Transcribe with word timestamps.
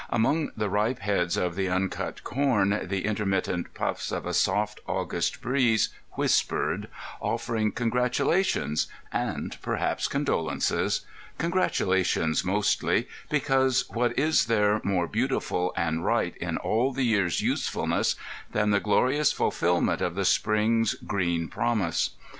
Among 0.09 0.49
the 0.57 0.67
ripe 0.67 0.97
heads 0.97 1.37
of 1.37 1.53
the 1.55 1.69
uncut 1.69 2.23
corn 2.23 2.87
the 2.87 3.05
intermittent 3.05 3.75
puffs 3.75 4.11
of 4.11 4.25
a 4.25 4.33
soft 4.33 4.79
August 4.87 5.43
breeze 5.43 5.89
whispered, 6.13 6.87
offering 7.19 7.71
congratulations 7.71 8.87
and 9.13 9.55
perhaps 9.61 10.07
condolences—congratulations 10.07 12.43
mostly, 12.43 13.07
because 13.29 13.87
what 13.91 14.17
is 14.17 14.45
there 14.47 14.81
more 14.83 15.07
beautiful 15.07 15.71
and 15.77 16.03
right 16.03 16.35
in 16.37 16.57
all 16.57 16.91
the 16.91 17.03
year's 17.05 17.41
usefulness 17.41 18.15
than 18.51 18.71
the 18.71 18.79
glorious 18.79 19.31
fulfilment 19.31 20.01
of 20.01 20.15
the 20.15 20.25
spring's 20.25 20.95
green 20.95 21.47
promise? 21.47 22.15